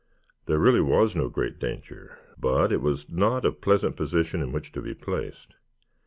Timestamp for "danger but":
1.59-2.71